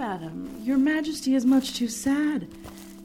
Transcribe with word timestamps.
Madam, 0.00 0.48
your 0.62 0.78
majesty 0.78 1.34
is 1.34 1.44
much 1.44 1.74
too 1.74 1.86
sad. 1.86 2.48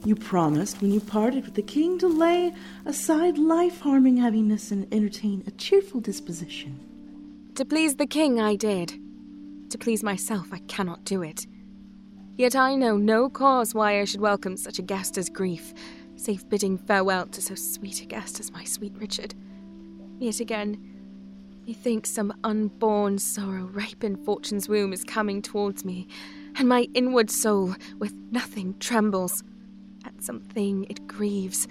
You 0.06 0.16
promised 0.16 0.80
when 0.80 0.90
you 0.92 1.00
parted 1.00 1.44
with 1.44 1.52
the 1.52 1.60
king 1.60 1.98
to 1.98 2.08
lay 2.08 2.54
aside 2.86 3.36
life 3.36 3.80
harming 3.80 4.16
heaviness 4.16 4.70
and 4.70 4.90
entertain 4.90 5.44
a 5.46 5.50
cheerful 5.50 6.00
disposition. 6.00 6.80
To 7.56 7.66
please 7.66 7.96
the 7.96 8.06
king, 8.06 8.40
I 8.40 8.56
did. 8.56 8.98
To 9.68 9.76
please 9.76 10.02
myself, 10.02 10.46
I 10.50 10.60
cannot 10.68 11.04
do 11.04 11.20
it. 11.20 11.46
Yet 12.38 12.56
I 12.56 12.74
know 12.74 12.96
no 12.96 13.28
cause 13.28 13.74
why 13.74 14.00
I 14.00 14.06
should 14.06 14.22
welcome 14.22 14.56
such 14.56 14.78
a 14.78 14.82
guest 14.82 15.18
as 15.18 15.28
grief, 15.28 15.74
save 16.16 16.48
bidding 16.48 16.78
farewell 16.78 17.26
to 17.26 17.42
so 17.42 17.54
sweet 17.56 18.00
a 18.00 18.06
guest 18.06 18.40
as 18.40 18.50
my 18.50 18.64
sweet 18.64 18.94
Richard. 18.96 19.34
Yet 20.18 20.40
again, 20.40 20.96
methinks 21.66 22.08
some 22.08 22.32
unborn 22.42 23.18
sorrow 23.18 23.64
ripe 23.64 24.02
in 24.02 24.16
fortune's 24.16 24.66
womb 24.66 24.94
is 24.94 25.04
coming 25.04 25.42
towards 25.42 25.84
me, 25.84 26.08
and 26.56 26.68
my 26.68 26.88
inward 26.94 27.30
soul, 27.30 27.74
with 27.98 28.14
nothing, 28.30 28.74
trembles. 28.78 29.42
At 30.04 30.22
something 30.22 30.86
it 30.88 31.06
grieves, 31.06 31.68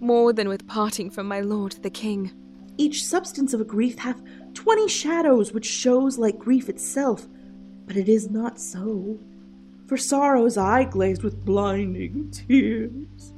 more 0.00 0.32
than 0.32 0.48
with 0.48 0.66
parting 0.66 1.10
from 1.10 1.26
my 1.26 1.40
lord 1.40 1.72
the 1.82 1.90
king. 1.90 2.32
Each 2.78 3.04
substance 3.04 3.52
of 3.54 3.60
a 3.60 3.64
grief 3.64 3.98
hath 3.98 4.22
twenty 4.54 4.88
shadows, 4.88 5.52
which 5.52 5.66
shows 5.66 6.18
like 6.18 6.38
grief 6.38 6.68
itself, 6.68 7.26
but 7.86 7.96
it 7.96 8.08
is 8.08 8.30
not 8.30 8.60
so. 8.60 9.18
For 9.86 9.96
sorrow's 9.96 10.56
eye 10.56 10.84
glazed 10.84 11.22
with 11.22 11.44
blinding 11.44 12.30
tears 12.30 13.32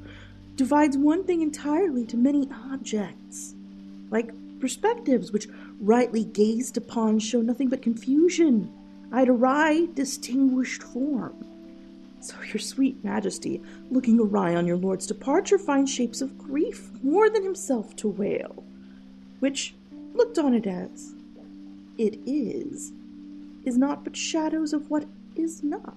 divides 0.56 0.96
one 0.96 1.24
thing 1.24 1.40
entirely 1.40 2.04
to 2.06 2.16
many 2.16 2.48
objects, 2.72 3.54
like 4.10 4.32
perspectives 4.58 5.30
which, 5.30 5.46
rightly 5.80 6.24
gazed 6.24 6.76
upon, 6.76 7.18
show 7.18 7.40
nothing 7.40 7.68
but 7.68 7.80
confusion, 7.82 8.72
eye 9.12 9.24
to 9.24 9.44
eye, 9.44 9.88
distinguished 9.94 10.82
form. 10.82 11.44
So 12.20 12.34
your 12.42 12.58
sweet 12.58 13.02
majesty, 13.04 13.62
looking 13.90 14.18
awry 14.18 14.54
on 14.54 14.66
your 14.66 14.76
lord's 14.76 15.06
departure, 15.06 15.58
finds 15.58 15.92
shapes 15.92 16.20
of 16.20 16.36
grief 16.36 16.90
more 17.02 17.30
than 17.30 17.42
himself 17.42 17.94
to 17.96 18.08
wail, 18.08 18.64
which, 19.40 19.74
looked 20.14 20.38
on 20.38 20.52
it 20.54 20.66
as 20.66 21.14
it 21.96 22.18
is, 22.26 22.92
is 23.64 23.76
not 23.76 24.04
but 24.04 24.16
shadows 24.16 24.72
of 24.72 24.90
what 24.90 25.04
is 25.36 25.62
not. 25.62 25.96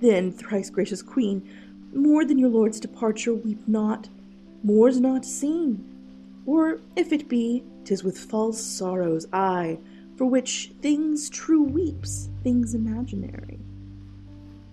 Then, 0.00 0.32
thrice 0.32 0.70
gracious 0.70 1.02
queen, 1.02 1.48
more 1.94 2.24
than 2.24 2.38
your 2.38 2.50
lord's 2.50 2.80
departure, 2.80 3.34
weep 3.34 3.66
not, 3.66 4.08
more's 4.62 5.00
not 5.00 5.24
seen. 5.24 5.84
Or, 6.44 6.80
if 6.94 7.12
it 7.12 7.28
be, 7.28 7.62
'tis 7.84 8.04
with 8.04 8.18
false 8.18 8.60
sorrows, 8.60 9.26
aye, 9.32 9.78
for 10.16 10.24
which 10.24 10.72
things 10.80 11.28
true 11.28 11.62
weeps, 11.62 12.30
things 12.42 12.74
imaginary. 12.74 13.58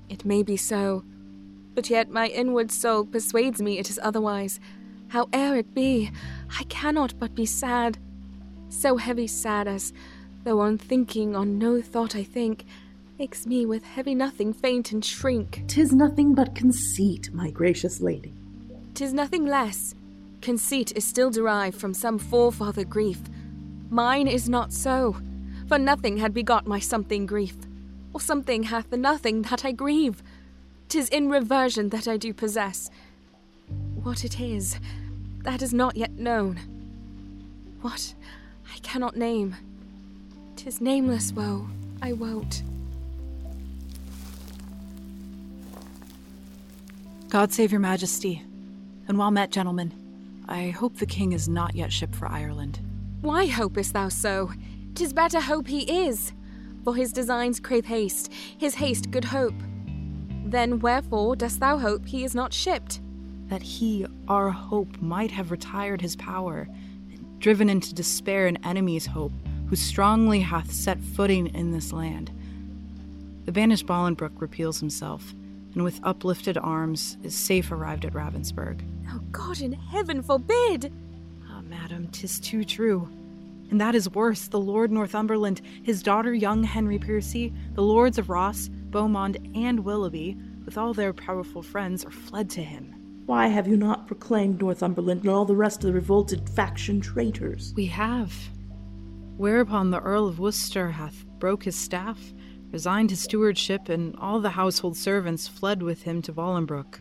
It 0.10 0.26
may 0.26 0.44
be 0.44 0.58
so, 0.58 1.04
but 1.76 1.90
yet 1.90 2.10
my 2.10 2.28
inward 2.28 2.72
soul 2.72 3.06
persuades 3.06 3.62
me 3.62 3.80
it 3.80 3.90
is 3.90 4.00
otherwise. 4.04 4.60
Howe'er 5.10 5.56
it 5.58 5.74
be, 5.74 6.12
I 6.60 6.64
cannot 6.66 7.20
but 7.20 7.36
be 7.36 7.46
sad. 7.46 7.98
So 8.70 8.98
heavy 8.98 9.28
sad 9.28 9.68
as, 9.68 9.94
though 10.44 10.60
on 10.60 10.78
thinking 10.78 11.36
on 11.36 11.58
no 11.58 11.82
thought 11.82 12.16
I 12.16 12.24
think, 12.24 12.66
makes 13.20 13.46
me 13.46 13.66
with 13.66 13.84
heavy 13.84 14.16
nothing 14.16 14.54
faint 14.54 14.92
and 14.92 15.04
shrink. 15.04 15.64
Tis 15.68 15.94
nothing 15.94 16.34
but 16.34 16.56
conceit, 16.56 17.30
my 17.34 17.50
gracious 17.50 18.02
lady. 18.02 18.34
Tis 18.94 19.14
nothing 19.14 19.46
less. 19.46 19.96
Conceit 20.42 20.92
is 20.96 21.06
still 21.06 21.30
derived 21.30 21.80
from 21.80 21.94
some 21.94 22.20
forefather 22.20 22.84
grief. 22.84 23.20
Mine 23.90 24.28
is 24.28 24.50
not 24.50 24.74
so, 24.74 25.16
for 25.68 25.78
nothing 25.78 26.18
had 26.18 26.34
begot 26.34 26.68
my 26.68 26.80
something 26.80 27.26
grief, 27.26 27.56
or 28.14 28.22
something 28.22 28.64
hath 28.64 28.90
the 28.90 28.98
nothing 28.98 29.44
that 29.44 29.66
I 29.66 29.72
grieve. 29.72 30.22
Tis 30.90 31.10
in 31.10 31.30
reversion 31.30 31.90
that 31.90 32.08
I 32.08 32.18
do 32.18 32.34
possess. 32.34 32.90
What 34.04 34.24
it 34.24 34.40
is, 34.40 34.80
that 35.44 35.62
is 35.62 35.74
not 35.74 35.96
yet 35.96 36.12
known. 36.12 36.60
What, 37.82 38.14
I 38.74 38.78
cannot 38.80 39.16
name. 39.16 39.56
Tis 40.56 40.80
nameless 40.80 41.34
woe, 41.34 41.68
I 42.02 42.14
wot. 42.14 42.62
God 47.30 47.52
save 47.52 47.72
your 47.72 47.82
majesty. 47.82 48.44
And 49.08 49.18
well 49.18 49.32
met, 49.32 49.50
gentlemen. 49.50 49.92
I 50.48 50.70
hope 50.70 50.98
the 50.98 51.06
king 51.06 51.32
is 51.32 51.50
not 51.50 51.74
yet 51.74 51.92
shipped 51.92 52.16
for 52.16 52.28
Ireland. 52.28 52.80
Why 53.22 53.48
hopest 53.48 53.94
thou 53.94 54.10
so? 54.10 54.52
Tis 54.96 55.12
better 55.12 55.42
hope 55.42 55.68
he 55.68 56.06
is. 56.08 56.34
For 56.84 56.96
his 56.96 57.12
designs 57.12 57.60
crave 57.60 57.86
haste, 57.86 58.32
his 58.58 58.76
haste 58.76 59.10
good 59.10 59.26
hope. 59.26 59.56
Then 60.46 60.80
wherefore 60.80 61.36
dost 61.36 61.60
thou 61.60 61.78
hope 61.80 62.06
he 62.06 62.24
is 62.24 62.36
not 62.36 62.54
shipped? 62.54 63.02
That 63.48 63.64
he, 63.64 64.06
our 64.28 64.52
hope, 64.52 65.02
might 65.02 65.32
have 65.32 65.50
retired 65.50 66.02
his 66.02 66.16
power, 66.16 66.68
and 67.12 67.40
driven 67.40 67.70
into 67.70 67.94
despair 67.94 68.48
an 68.48 68.64
enemy's 68.64 69.06
hope, 69.06 69.32
who 69.68 69.76
strongly 69.76 70.42
hath 70.42 70.72
set 70.72 71.00
footing 71.02 71.48
in 71.56 71.72
this 71.72 71.92
land. 71.92 72.32
The 73.46 73.52
banished 73.52 73.88
Bolingbroke 73.88 74.40
repeals 74.40 74.80
himself, 74.80 75.34
and 75.74 75.84
with 75.84 76.00
uplifted 76.04 76.58
arms 76.58 77.18
is 77.24 77.34
safe 77.34 77.72
arrived 77.72 78.06
at 78.06 78.14
Ravenspurgh. 78.14 78.82
Oh, 79.10 79.22
God 79.32 79.60
in 79.60 79.74
heaven 79.74 80.22
forbid! 80.22 80.94
Ah, 81.50 81.62
madam, 81.62 82.10
tis 82.10 82.40
too 82.40 82.64
true. 82.64 83.10
And 83.74 83.82
that 83.82 83.96
is 83.96 84.08
worse. 84.08 84.50
The 84.50 84.60
Lord 84.60 84.92
Northumberland, 84.92 85.60
his 85.82 86.04
daughter 86.04 86.32
young 86.32 86.64
Henry 86.64 87.00
Percy, 87.00 87.52
the 87.74 87.82
lords 87.82 88.20
of 88.20 88.30
Ross, 88.30 88.70
Beaumont, 88.70 89.38
and 89.56 89.80
Willoughby, 89.80 90.38
with 90.64 90.78
all 90.78 90.94
their 90.94 91.12
powerful 91.12 91.64
friends, 91.64 92.06
are 92.06 92.12
fled 92.12 92.52
to 92.52 92.62
him. 92.62 92.94
Why 93.26 93.48
have 93.48 93.68
you 93.68 93.76
not 93.76 94.06
proclaimed 94.06 94.62
Northumberland 94.62 95.22
and 95.22 95.32
all 95.32 95.44
the 95.44 95.56
rest 95.56 95.78
of 95.78 95.88
the 95.88 95.94
revolted 95.94 96.48
faction 96.52 97.02
traitors? 97.02 97.74
We 97.76 97.88
have. 97.88 98.32
Whereupon 99.38 99.90
the 99.90 100.02
Earl 100.02 100.28
of 100.28 100.38
Worcester 100.38 100.92
hath 100.92 101.26
broke 101.40 101.64
his 101.64 101.76
staff, 101.76 102.32
resigned 102.72 103.10
his 103.10 103.22
stewardship, 103.22 103.90
and 103.90 104.16
all 104.18 104.40
the 104.40 104.52
household 104.52 104.98
servants 104.98 105.48
fled 105.48 105.82
with 105.82 106.04
him 106.04 106.22
to 106.22 106.32
Bolingbroke. 106.32 107.00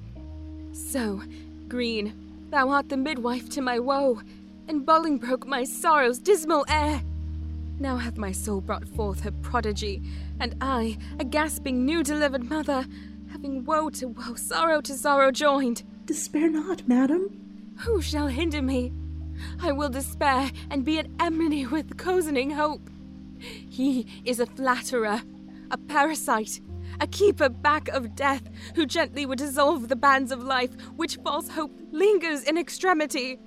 So, 0.72 1.20
Green, 1.68 2.48
thou 2.48 2.70
art 2.70 2.88
the 2.88 2.96
midwife 2.96 3.50
to 3.50 3.60
my 3.60 3.78
woe, 3.78 4.22
and 4.68 4.86
Bolingbroke 4.86 5.46
my 5.46 5.64
sorrow's 5.64 6.18
dismal 6.18 6.64
heir. 6.68 7.02
Now 7.78 7.96
hath 7.96 8.16
my 8.16 8.32
soul 8.32 8.60
brought 8.60 8.88
forth 8.88 9.20
her 9.20 9.32
prodigy, 9.32 10.02
and 10.38 10.54
I, 10.60 10.98
a 11.18 11.24
gasping 11.24 11.84
new 11.84 12.02
delivered 12.02 12.48
mother, 12.48 12.86
having 13.30 13.64
woe 13.64 13.90
to 13.90 14.08
woe, 14.08 14.34
sorrow 14.34 14.80
to 14.82 14.94
sorrow 14.94 15.30
joined. 15.32 15.82
Despair 16.06 16.50
not, 16.50 16.86
madam. 16.86 17.74
Who 17.80 18.00
shall 18.02 18.28
hinder 18.28 18.62
me? 18.62 18.92
I 19.60 19.72
will 19.72 19.88
despair 19.88 20.50
and 20.70 20.84
be 20.84 20.98
at 20.98 21.08
enmity 21.18 21.66
with 21.66 21.96
cozening 21.96 22.52
hope. 22.52 22.90
He 23.38 24.06
is 24.24 24.38
a 24.38 24.46
flatterer, 24.46 25.22
a 25.70 25.78
parasite, 25.78 26.60
a 27.00 27.06
keeper 27.06 27.48
back 27.48 27.88
of 27.88 28.14
death, 28.14 28.42
who 28.76 28.86
gently 28.86 29.26
would 29.26 29.38
dissolve 29.38 29.88
the 29.88 29.96
bands 29.96 30.30
of 30.30 30.42
life 30.42 30.70
which 30.96 31.16
false 31.16 31.48
hope 31.48 31.76
lingers 31.90 32.44
in 32.44 32.56
extremity. 32.56 33.40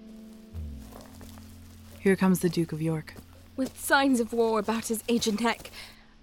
Here 2.05 2.16
comes 2.16 2.41
the 2.41 2.49
Duke 2.49 2.71
of 2.71 2.83
York. 2.83 3.16
With 3.55 3.79
signs 3.79 4.19
of 4.19 4.31
war 4.31 4.59
about 4.59 4.89
his 4.89 5.03
aged 5.09 5.41
neck. 5.41 5.71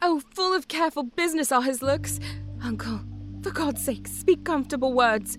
Oh, 0.00 0.22
full 0.30 0.54
of 0.54 0.68
careful 0.68 1.02
business 1.02 1.50
are 1.50 1.60
his 1.60 1.82
looks. 1.82 2.20
Uncle, 2.62 3.00
for 3.42 3.50
God's 3.50 3.84
sake, 3.84 4.06
speak 4.06 4.44
comfortable 4.44 4.92
words. 4.92 5.38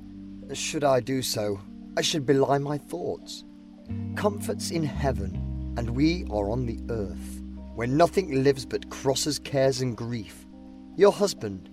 Should 0.51 0.83
I 0.83 0.99
do 0.99 1.21
so, 1.21 1.61
I 1.95 2.01
should 2.01 2.25
belie 2.25 2.57
my 2.57 2.77
thoughts. 2.77 3.45
Comfort's 4.17 4.69
in 4.69 4.83
heaven, 4.83 5.73
and 5.77 5.91
we 5.91 6.25
are 6.25 6.49
on 6.49 6.65
the 6.65 6.81
earth, 6.89 7.41
where 7.75 7.87
nothing 7.87 8.43
lives 8.43 8.65
but 8.65 8.89
crosses, 8.89 9.39
cares, 9.39 9.79
and 9.79 9.95
grief. 9.95 10.45
Your 10.97 11.13
husband, 11.13 11.69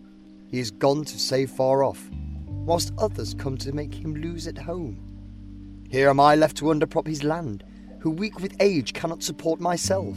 he 0.46 0.60
is 0.60 0.70
gone 0.70 1.04
to 1.06 1.18
save 1.18 1.50
far 1.50 1.82
off, 1.82 2.08
whilst 2.46 2.92
others 2.98 3.34
come 3.34 3.56
to 3.56 3.72
make 3.72 3.92
him 3.92 4.14
lose 4.14 4.46
at 4.46 4.58
home. 4.58 5.02
Here 5.90 6.08
am 6.08 6.20
I 6.20 6.36
left 6.36 6.56
to 6.58 6.66
underprop 6.66 7.08
his 7.08 7.24
land, 7.24 7.64
who 8.00 8.10
weak 8.10 8.40
with 8.40 8.56
age 8.60 8.92
cannot 8.92 9.22
support 9.22 9.60
myself. 9.60 10.16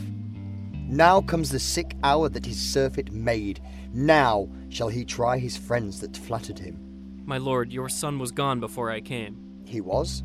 Now 0.72 1.22
comes 1.22 1.50
the 1.50 1.60
sick 1.60 1.96
hour 2.04 2.30
that 2.30 2.46
his 2.46 2.60
surfeit 2.60 3.12
made. 3.12 3.62
Now 3.94 4.50
shall 4.70 4.90
he 4.90 5.06
try 5.06 5.38
his 5.38 5.58
friends 5.58 6.00
that 6.02 6.18
flattered 6.18 6.60
him. 6.60 6.80
My 7.26 7.38
lord, 7.38 7.72
your 7.72 7.90
son 7.90 8.20
was 8.20 8.32
gone 8.32 8.60
before 8.60 8.92
I 8.92 9.02
came. 9.02 9.62
He 9.66 9.82
was? 9.82 10.24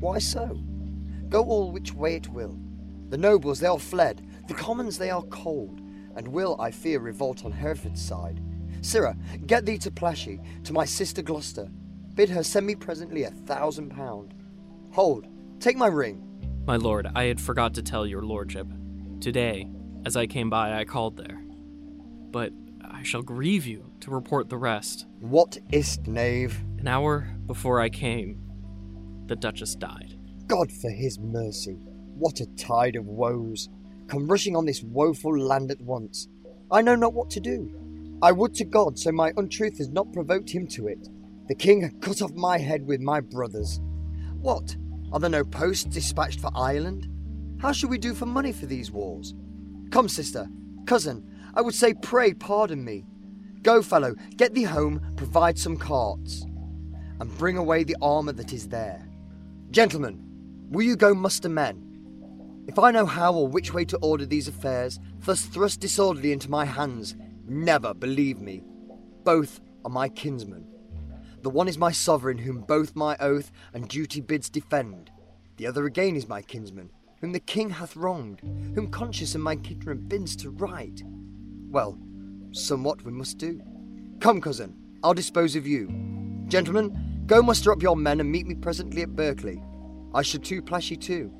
Why 0.00 0.18
so? 0.18 0.60
Go 1.28 1.44
all 1.44 1.70
which 1.70 1.94
way 1.94 2.16
it 2.16 2.28
will. 2.28 2.58
The 3.08 3.18
nobles 3.18 3.60
they 3.60 3.68
are 3.68 3.78
fled, 3.78 4.26
the 4.48 4.54
commons 4.54 4.98
they 4.98 5.10
are 5.10 5.22
cold, 5.22 5.80
and 6.16 6.28
will, 6.28 6.56
I 6.60 6.70
fear, 6.70 6.98
revolt 6.98 7.44
on 7.44 7.52
Hereford's 7.52 8.02
side. 8.02 8.40
Sirrah, 8.80 9.16
get 9.46 9.66
thee 9.66 9.78
to 9.78 9.90
Plashy, 9.90 10.40
to 10.64 10.72
my 10.72 10.84
sister 10.84 11.22
Gloucester. 11.22 11.68
Bid 12.14 12.28
her 12.30 12.42
send 12.42 12.66
me 12.66 12.74
presently 12.74 13.24
a 13.24 13.30
thousand 13.30 13.90
pound. 13.90 14.34
Hold, 14.92 15.26
take 15.60 15.76
my 15.76 15.86
ring. 15.86 16.22
My 16.66 16.74
lord, 16.74 17.06
I 17.14 17.26
had 17.26 17.40
forgot 17.40 17.74
to 17.74 17.82
tell 17.82 18.04
your 18.04 18.22
lordship. 18.22 18.66
Today, 19.20 19.70
as 20.04 20.16
I 20.16 20.26
came 20.26 20.50
by, 20.50 20.76
I 20.76 20.84
called 20.84 21.16
there. 21.16 21.40
But 22.32 22.52
I 22.84 23.04
shall 23.04 23.22
grieve 23.22 23.66
you 23.66 23.92
to 24.00 24.10
report 24.10 24.48
the 24.48 24.58
rest. 24.58 25.06
What 25.20 25.58
is't, 25.70 26.08
knave? 26.08 26.60
An 26.78 26.88
hour 26.88 27.36
before 27.46 27.80
I 27.80 27.88
came, 27.88 28.42
the 29.26 29.36
Duchess 29.36 29.76
died. 29.76 30.18
God 30.48 30.72
for 30.72 30.90
his 30.90 31.20
mercy. 31.20 31.78
What 32.16 32.40
a 32.40 32.46
tide 32.56 32.96
of 32.96 33.06
woes. 33.06 33.68
Come 34.08 34.26
rushing 34.26 34.56
on 34.56 34.64
this 34.64 34.82
woeful 34.82 35.38
land 35.38 35.70
at 35.70 35.80
once. 35.80 36.26
I 36.68 36.82
know 36.82 36.96
not 36.96 37.14
what 37.14 37.30
to 37.30 37.40
do. 37.40 38.18
I 38.22 38.32
would 38.32 38.54
to 38.54 38.64
God 38.64 38.98
so 38.98 39.12
my 39.12 39.32
untruth 39.36 39.78
has 39.78 39.88
not 39.88 40.12
provoked 40.12 40.50
him 40.50 40.66
to 40.68 40.88
it. 40.88 41.08
The 41.46 41.54
king 41.54 41.82
had 41.82 42.00
cut 42.00 42.22
off 42.22 42.32
my 42.32 42.58
head 42.58 42.88
with 42.88 43.00
my 43.00 43.20
brothers. 43.20 43.80
What? 44.40 44.76
Are 45.12 45.20
there 45.20 45.30
no 45.30 45.44
posts 45.44 45.84
dispatched 45.84 46.40
for 46.40 46.50
Ireland? 46.54 47.08
How 47.60 47.72
shall 47.72 47.88
we 47.88 47.98
do 47.98 48.14
for 48.14 48.26
money 48.26 48.52
for 48.52 48.66
these 48.66 48.90
wars? 48.90 49.34
Come, 49.90 50.08
sister, 50.08 50.48
cousin, 50.86 51.24
I 51.54 51.60
would 51.62 51.74
say 51.74 51.94
pray 51.94 52.34
pardon 52.34 52.84
me. 52.84 53.04
Go, 53.62 53.82
fellow, 53.82 54.14
get 54.36 54.54
thee 54.54 54.64
home, 54.64 55.00
provide 55.16 55.58
some 55.58 55.76
carts, 55.76 56.42
and 57.20 57.38
bring 57.38 57.56
away 57.56 57.84
the 57.84 57.96
armour 58.02 58.32
that 58.32 58.52
is 58.52 58.68
there. 58.68 59.08
Gentlemen, 59.70 60.22
will 60.70 60.82
you 60.82 60.96
go 60.96 61.14
muster 61.14 61.48
men? 61.48 61.82
If 62.68 62.78
I 62.78 62.90
know 62.90 63.06
how 63.06 63.32
or 63.32 63.48
which 63.48 63.72
way 63.72 63.84
to 63.86 63.96
order 63.98 64.26
these 64.26 64.48
affairs, 64.48 64.98
thus 65.20 65.42
thrust 65.46 65.80
disorderly 65.80 66.32
into 66.32 66.50
my 66.50 66.64
hands, 66.64 67.14
never 67.46 67.94
believe 67.94 68.40
me. 68.40 68.62
Both 69.24 69.60
are 69.84 69.90
my 69.90 70.08
kinsmen. 70.08 70.66
The 71.46 71.50
one 71.50 71.68
is 71.68 71.78
my 71.78 71.92
sovereign, 71.92 72.38
whom 72.38 72.62
both 72.62 72.96
my 72.96 73.16
oath 73.20 73.52
and 73.72 73.86
duty 73.86 74.20
bids 74.20 74.48
defend. 74.48 75.12
The 75.58 75.68
other 75.68 75.86
again 75.86 76.16
is 76.16 76.28
my 76.28 76.42
kinsman, 76.42 76.90
whom 77.20 77.30
the 77.30 77.38
king 77.38 77.70
hath 77.70 77.94
wronged, 77.94 78.40
whom 78.74 78.90
conscience 78.90 79.36
and 79.36 79.44
my 79.44 79.54
kindred 79.54 80.08
bids 80.08 80.34
to 80.38 80.50
right. 80.50 81.00
Well, 81.70 82.00
somewhat 82.50 83.04
we 83.04 83.12
must 83.12 83.38
do. 83.38 83.62
Come, 84.18 84.40
cousin, 84.40 84.76
I'll 85.04 85.14
dispose 85.14 85.54
of 85.54 85.68
you. 85.68 85.86
Gentlemen, 86.48 87.22
go 87.28 87.40
muster 87.42 87.70
up 87.70 87.80
your 87.80 87.94
men 87.94 88.18
and 88.18 88.28
meet 88.28 88.48
me 88.48 88.56
presently 88.56 89.02
at 89.02 89.14
Berkeley. 89.14 89.62
I 90.12 90.22
should 90.22 90.42
too 90.42 90.60
Plashy 90.60 91.00
too, 91.00 91.32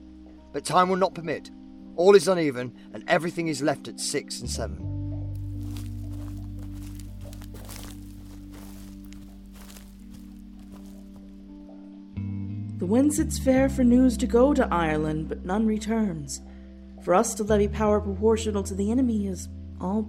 but 0.53 0.64
time 0.64 0.88
will 0.88 0.94
not 0.94 1.17
permit. 1.17 1.50
All 1.97 2.14
is 2.14 2.29
uneven, 2.29 2.73
and 2.93 3.03
everything 3.08 3.49
is 3.49 3.61
left 3.61 3.88
at 3.88 3.99
six 3.99 4.38
and 4.38 4.49
seven. 4.49 4.95
The 12.86 12.92
wind 12.92 13.14
sits 13.14 13.36
fair 13.36 13.68
for 13.68 13.82
news 13.82 14.16
to 14.18 14.28
go 14.28 14.54
to 14.54 14.72
Ireland, 14.72 15.28
but 15.28 15.44
none 15.44 15.66
returns. 15.66 16.40
For 17.02 17.16
us 17.16 17.34
to 17.34 17.42
levy 17.42 17.66
power 17.66 18.00
proportional 18.00 18.62
to 18.62 18.76
the 18.76 18.92
enemy 18.92 19.26
is 19.26 19.48
all 19.80 20.08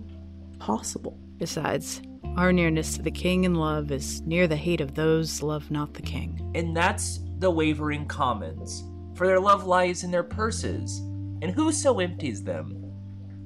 possible. 0.59 1.18
Besides, 1.39 2.03
our 2.35 2.53
nearness 2.53 2.95
to 2.95 3.01
the 3.01 3.09
king 3.09 3.45
in 3.45 3.56
love 3.56 3.91
is 3.91 4.21
near 4.27 4.47
the 4.47 4.56
hate 4.56 4.79
of 4.79 4.94
those 4.94 5.41
love 5.41 5.71
not 5.71 5.95
the 5.95 6.03
king. 6.03 6.51
And 6.53 6.77
that's 6.77 7.21
the 7.39 7.50
wavering 7.50 8.06
commons, 8.06 8.83
for 9.15 9.25
their 9.25 9.39
love 9.39 9.65
lies 9.65 10.03
in 10.03 10.12
their 10.12 10.21
purses, 10.21 11.00
and 11.41 11.50
whoso 11.50 11.97
empties 11.97 12.44
them 12.44 12.94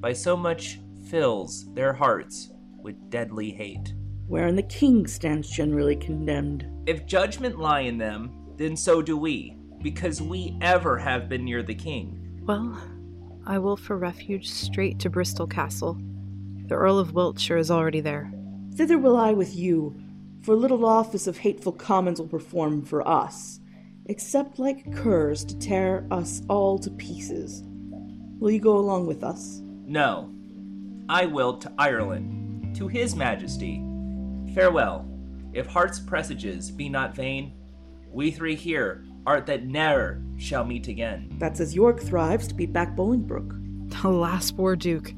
by 0.02 0.12
so 0.12 0.36
much 0.36 0.82
fills 1.08 1.74
their 1.74 1.94
hearts 1.94 2.52
with 2.84 3.10
deadly 3.10 3.52
hate. 3.52 3.94
Wherein 4.28 4.58
the 4.58 4.64
king 4.64 5.08
stands 5.08 5.50
generally 5.50 5.96
condemned. 5.96 6.68
If 6.86 7.06
judgment 7.06 7.60
lie 7.60 7.82
in 7.82 7.98
them, 7.98 8.41
then 8.58 8.76
so 8.76 9.02
do 9.02 9.18
we, 9.18 9.56
because 9.82 10.22
we 10.22 10.58
ever 10.62 10.98
have 10.98 11.30
been 11.30 11.46
near 11.46 11.64
the 11.64 11.76
king. 11.76 12.42
Well, 12.44 12.82
I 13.46 13.58
will 13.60 13.78
for 13.78 13.98
refuge 13.98 14.50
straight 14.50 15.00
to 15.00 15.10
Bristol 15.10 15.48
Castle. 15.48 16.00
The 16.68 16.76
Earl 16.76 17.00
of 17.00 17.14
Wiltshire 17.14 17.58
is 17.58 17.72
already 17.72 18.00
there. 18.00 18.32
Thither 18.76 18.98
will 18.98 19.18
I 19.18 19.34
with 19.34 19.56
you, 19.56 20.00
for 20.42 20.56
little 20.56 20.86
office 20.86 21.28
of 21.28 21.38
hateful 21.38 21.72
commons 21.72 22.20
will 22.20 22.28
perform 22.28 22.84
for 22.84 23.08
us, 23.08 23.60
except 24.06 24.60
like 24.60 24.96
curs 24.96 25.44
to 25.46 25.58
tear 25.58 26.08
us 26.12 26.42
all 26.50 26.80
to 26.80 26.90
pieces. 26.92 27.64
Will 28.40 28.52
you 28.52 28.60
go 28.60 28.78
along 28.78 29.08
with 29.08 29.24
us? 29.24 29.62
No, 29.86 30.34
I 31.10 31.26
will 31.26 31.58
to 31.58 31.72
Ireland, 31.78 32.76
to 32.76 32.88
his 32.88 33.16
majesty. 33.16 33.84
Farewell. 34.56 35.08
If 35.54 35.68
heart's 35.68 36.00
presages 36.00 36.72
be 36.72 36.88
not 36.88 37.16
vain, 37.16 37.54
we 38.12 38.32
three 38.32 38.56
here 38.56 39.04
art 39.26 39.46
that 39.46 39.66
ne'er 39.66 40.22
shall 40.38 40.66
meet 40.66 40.88
again. 40.88 41.36
That's 41.38 41.60
as 41.60 41.76
York 41.76 42.02
thrives 42.02 42.48
to 42.48 42.56
beat 42.56 42.74
back 42.74 42.96
Bolingbroke. 42.96 43.58
Alas, 44.04 44.52
poor 44.52 44.76
Duke. 44.76 45.14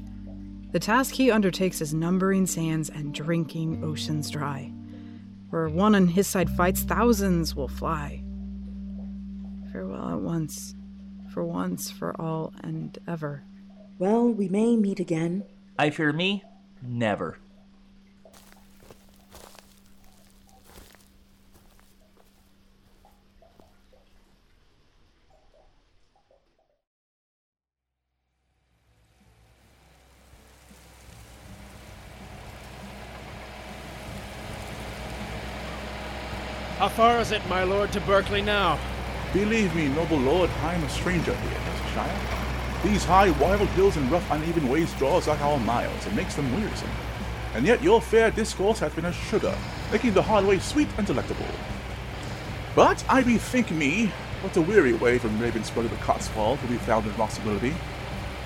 The 0.72 0.78
task 0.80 1.14
he 1.14 1.30
undertakes 1.30 1.80
is 1.80 1.94
numbering 1.94 2.46
sands 2.46 2.90
and 2.90 3.14
drinking 3.14 3.82
oceans 3.84 4.30
dry. 4.30 4.72
Where 5.50 5.68
one 5.68 5.94
on 5.94 6.08
his 6.08 6.26
side 6.26 6.50
fights, 6.50 6.82
thousands 6.82 7.54
will 7.54 7.68
fly. 7.68 8.22
Farewell 9.72 10.10
at 10.10 10.20
once, 10.20 10.74
for 11.32 11.44
once, 11.44 11.90
for 11.90 12.20
all, 12.20 12.52
and 12.62 12.98
ever. 13.06 13.44
Well, 13.98 14.28
we 14.28 14.48
may 14.48 14.76
meet 14.76 14.98
again. 14.98 15.44
I 15.78 15.90
fear 15.90 16.12
me, 16.12 16.42
never. 16.82 17.38
How 36.84 36.90
far 36.90 37.18
is 37.18 37.32
it, 37.32 37.40
my 37.48 37.62
lord, 37.64 37.92
to 37.92 38.00
Berkeley 38.02 38.42
now? 38.42 38.78
Believe 39.32 39.74
me, 39.74 39.88
noble 39.88 40.18
lord, 40.18 40.50
I 40.60 40.74
am 40.74 40.84
a 40.84 40.88
stranger 40.90 41.34
here, 41.34 41.58
Cheshire. 41.94 42.86
These 42.86 43.04
high, 43.04 43.30
wild 43.40 43.70
hills 43.70 43.96
and 43.96 44.12
rough, 44.12 44.30
uneven 44.30 44.68
ways 44.68 44.92
draws 44.98 45.26
out 45.26 45.40
our 45.40 45.58
miles 45.60 46.04
and 46.04 46.14
makes 46.14 46.34
them 46.34 46.54
wearisome. 46.54 46.90
And 47.54 47.64
yet 47.64 47.82
your 47.82 48.02
fair 48.02 48.30
discourse 48.30 48.80
hath 48.80 48.96
been 48.96 49.06
as 49.06 49.14
sugar, 49.14 49.56
making 49.90 50.12
the 50.12 50.20
hard 50.20 50.44
way 50.44 50.58
sweet 50.58 50.88
and 50.98 51.06
delectable. 51.06 51.46
But 52.76 53.02
I 53.08 53.22
bethink 53.22 53.70
me, 53.70 54.12
what 54.42 54.54
a 54.58 54.60
weary 54.60 54.92
way 54.92 55.16
from 55.16 55.38
Ravenspurgh 55.38 55.88
to 55.88 55.96
Cotswold 56.04 56.60
will 56.60 56.68
be 56.68 56.76
found 56.76 57.06
in 57.06 57.12
possibility, 57.14 57.74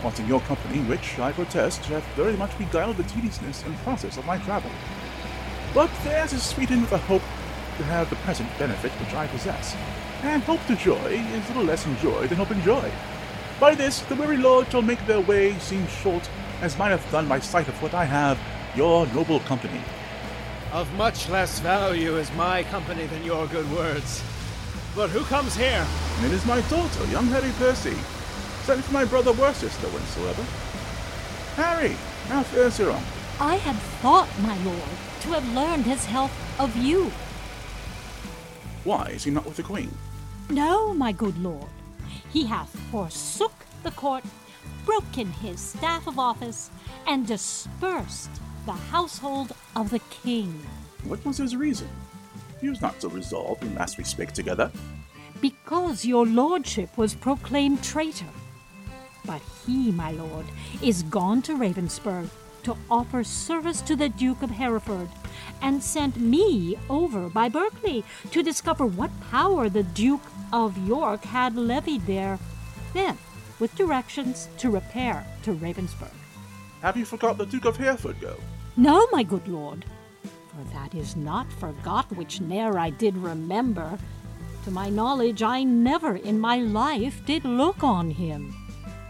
wanting 0.05 0.29
your 0.29 0.43
company, 0.43 0.79
which, 0.85 1.19
I 1.19 1.33
protest, 1.33 1.87
hath 1.87 2.07
very 2.15 2.37
much 2.37 2.57
beguiled 2.57 2.99
the 2.99 3.03
tediousness 3.03 3.65
and 3.65 3.77
process 3.79 4.17
of 4.17 4.27
my 4.27 4.39
travel. 4.39 4.71
But 5.75 5.91
theirs 6.05 6.33
is 6.33 6.45
sweetened 6.45 6.83
with 6.83 6.93
a 6.93 6.99
hope 6.99 7.23
to 7.79 7.85
have 7.85 8.11
the 8.11 8.17
present 8.17 8.51
benefit 8.59 8.93
which 8.93 9.15
I 9.15 9.27
possess, 9.29 9.75
and 10.23 10.43
hope 10.43 10.65
to 10.67 10.77
joy 10.77 11.25
is 11.33 11.49
little 11.49 11.65
less 11.65 11.87
enjoyed 11.87 12.29
than 12.29 12.39
hope 12.39 12.51
enjoyed. 12.51 12.93
By 13.59 13.75
this 13.75 14.01
the 14.01 14.17
weary 14.17 14.37
lord 14.37 14.71
shall 14.71 14.83
make 14.83 15.05
their 15.07 15.21
way 15.21 15.59
seem 15.59 15.87
short, 15.87 16.29
as 16.61 16.77
mine 16.77 16.91
hath 16.91 17.11
done 17.11 17.29
by 17.29 17.41
sight 17.41 17.69
of 17.69 17.83
what 17.83 17.95
I 17.95 18.05
have, 18.05 18.39
your 18.77 19.07
noble 19.09 19.41
company. 19.41 19.81
Of 20.73 20.93
much 20.95 21.29
less 21.29 21.61
value 21.61 22.17
is 22.17 22.31
my 22.35 22.63
company 22.65 23.07
than 23.07 23.25
your 23.25 23.47
good 23.47 23.71
words. 23.73 24.23
But 24.95 25.11
who 25.11 25.25
comes 25.25 25.57
here? 25.57 25.87
And 26.17 26.27
it 26.27 26.33
is 26.33 26.45
my 26.45 26.61
daughter, 26.63 27.05
young 27.07 27.27
Harry 27.29 27.53
Percy, 27.59 27.97
sent 28.65 28.85
from 28.85 28.95
my 28.95 29.05
brother 29.05 29.33
Worcester 29.33 29.87
whensoever. 29.89 30.45
Harry, 31.55 31.97
how 32.29 32.43
fares 32.43 32.79
your 32.79 32.91
uncle? 32.91 33.07
I 33.41 33.55
had 33.55 33.77
thought, 34.03 34.29
my 34.41 34.59
lord, 34.65 34.91
to 35.21 35.29
have 35.29 35.55
learned 35.55 35.85
his 35.85 36.05
health 36.05 36.33
of 36.61 36.77
you. 36.77 37.13
Why 38.89 39.09
is 39.09 39.25
he 39.25 39.31
not 39.31 39.45
with 39.45 39.59
the 39.59 39.63
queen? 39.63 39.91
No, 40.49 40.95
my 40.95 41.13
good 41.13 41.37
lord. 41.43 41.69
He 42.33 42.47
hath 42.47 42.75
forsook 42.91 43.53
the 43.83 43.91
court, 43.91 44.25
broken 44.87 45.31
his 45.31 45.61
staff 45.61 46.07
of 46.07 46.19
office, 46.19 46.71
and 47.07 47.27
dispersed 47.27 48.31
the 48.65 48.73
household 48.73 49.53
of 49.77 49.91
the 49.91 49.99
king. 50.09 50.59
What 51.05 51.23
was 51.27 51.37
his 51.37 51.55
reason? 51.55 51.91
He 52.63 52.71
was 52.71 52.81
not 52.81 53.03
so 53.03 53.11
resolved 53.11 53.63
when 53.63 53.75
last 53.75 53.99
we 53.99 54.05
spake 54.05 54.33
together. 54.33 54.73
Because 55.43 56.07
your 56.07 56.25
lordship 56.25 56.97
was 56.97 57.15
proclaimed 57.15 57.85
traitor. 57.85 58.33
But 59.27 59.43
he, 59.67 59.93
my 59.93 60.13
lord, 60.13 60.47
is 60.81 61.03
gone 61.03 61.43
to 61.43 61.59
Ravenspurgh 61.59 62.31
to 62.63 62.75
offer 62.91 63.23
service 63.23 63.83
to 63.83 63.97
the 63.97 64.09
Duke 64.09 64.41
of 64.41 64.51
Hereford, 64.51 65.11
and 65.63 65.83
sent 65.83 66.17
me 66.17 66.79
over 66.89 67.29
by 67.29 67.49
Berkeley 67.49 68.05
to 68.31 68.43
discover 68.43 68.87
what 68.87 69.11
power 69.31 69.69
the 69.69 69.83
Duke 69.83 70.27
of 70.53 70.77
York 70.87 71.25
had 71.25 71.57
levied 71.57 72.07
there, 72.07 72.39
then 72.93 73.19
with 73.59 73.75
directions 73.75 74.49
to 74.59 74.71
repair 74.71 75.27
to 75.43 75.53
Ravenspurgh. 75.55 76.11
Have 76.83 76.97
you 76.97 77.05
forgot 77.05 77.39
the 77.39 77.47
Duke 77.47 77.65
of 77.65 77.77
Hereford 77.77 78.21
go? 78.21 78.37
No, 78.77 79.07
my 79.11 79.23
good 79.23 79.49
lord, 79.49 79.85
for 80.23 80.63
that 80.73 80.95
is 80.95 81.17
not 81.17 81.53
forgot 81.53 82.11
which 82.17 82.41
ne'er 82.41 82.79
I 82.79 82.91
did 82.91 83.17
remember. 83.17 83.99
To 84.65 84.71
my 84.71 84.89
knowledge, 84.89 85.43
I 85.43 85.65
never 85.65 86.17
in 86.17 86.39
my 86.39 86.59
life 86.59 87.25
did 87.27 87.45
look 87.45 87.83
on 87.83 88.11
him. 88.11 88.55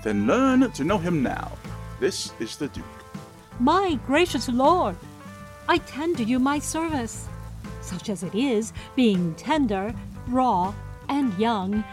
Then 0.03 0.27
learn 0.27 0.71
to 0.71 0.85
know 0.85 0.99
him 0.99 1.23
now. 1.23 1.53
This 2.01 2.33
is 2.39 2.57
the 2.57 2.69
Duke. 2.69 2.85
My 3.61 3.99
gracious 4.07 4.49
lord, 4.49 4.97
I 5.71 5.77
tender 5.77 6.23
you 6.23 6.39
my 6.39 6.59
service, 6.59 7.29
such 7.83 8.09
as 8.09 8.23
it 8.23 8.35
is, 8.35 8.73
being 8.97 9.35
tender, 9.35 9.95
raw, 10.29 10.73
and 11.11 11.39
young, 11.39 11.85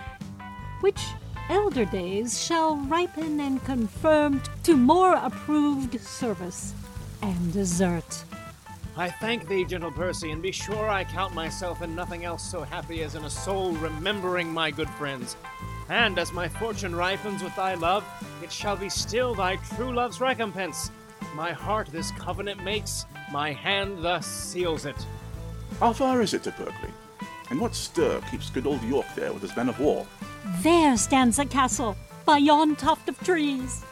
which 0.80 1.02
elder 1.50 1.84
days 1.84 2.42
shall 2.42 2.78
ripen 2.78 3.42
and 3.42 3.62
confirm 3.66 4.42
to 4.64 4.78
more 4.78 5.16
approved 5.16 6.00
service 6.00 6.74
and 7.22 7.52
desert. 7.52 8.24
I 8.96 9.10
thank 9.10 9.50
thee, 9.50 9.66
gentle 9.66 9.92
Percy, 9.92 10.32
and 10.32 10.42
be 10.42 10.54
sure 10.54 10.90
I 10.90 11.04
count 11.04 11.34
myself 11.34 11.82
in 11.82 11.94
nothing 11.94 12.24
else 12.24 12.50
so 12.50 12.62
happy 12.62 13.04
as 13.04 13.16
in 13.16 13.26
a 13.26 13.30
soul 13.30 13.74
remembering 13.74 14.54
my 14.54 14.72
good 14.72 14.90
friends. 14.92 15.36
And 15.90 16.18
as 16.18 16.32
my 16.32 16.48
fortune 16.48 16.96
ripens 16.96 17.44
with 17.44 17.56
thy 17.58 17.74
love, 17.74 18.06
it 18.42 18.54
shall 18.54 18.78
be 18.78 18.88
still 18.88 19.36
thy 19.36 19.58
true 19.58 19.94
love's 19.94 20.22
recompense. 20.22 20.92
My 21.36 21.52
heart 21.52 21.90
this 21.92 22.12
covenant 22.12 22.64
makes, 22.64 23.06
my 23.30 23.52
hand 23.52 24.02
thus 24.02 24.26
seals 24.26 24.86
it. 24.86 24.96
How 25.82 25.92
far 25.92 26.22
is 26.22 26.34
it 26.34 26.44
to 26.44 26.52
Berkeley? 26.52 26.94
And 27.50 27.60
what 27.60 27.76
stir 27.76 28.22
keeps 28.32 28.50
good 28.50 28.66
old 28.66 28.82
York 28.84 29.06
there 29.18 29.34
with 29.34 29.42
his 29.42 29.54
men 29.54 29.68
of 29.68 29.78
war? 29.78 30.08
There 30.62 30.96
stands 30.96 31.38
a 31.38 31.46
castle 31.46 31.98
by 32.24 32.38
yon 32.38 32.78
tuft 32.78 33.10
of 33.10 33.20
trees, 33.20 33.84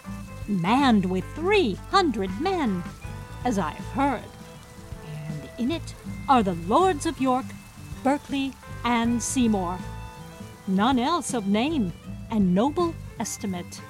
manned 0.47 1.03
with 1.03 1.25
three 1.35 1.73
hundred 1.91 2.29
men, 2.39 2.81
as 3.43 3.59
I 3.59 3.71
have 3.71 3.87
heard. 3.87 4.31
And 5.27 5.49
in 5.59 5.71
it 5.71 5.95
are 6.29 6.43
the 6.43 6.55
lords 6.65 7.05
of 7.05 7.19
York, 7.19 7.45
Berkeley, 8.05 8.53
and 8.85 9.21
Seymour. 9.21 9.77
None 10.67 10.97
else 10.97 11.33
of 11.33 11.47
name 11.47 11.91
and 12.31 12.55
noble 12.55 12.95
estimate. 13.19 13.81